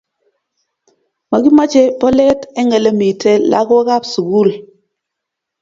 Makimache 1.31 1.83
polet 2.01 2.39
en 2.59 2.67
elemiten 2.79 3.39
lakoka 3.51 3.93
ab 3.97 4.03
sukul 4.13 4.49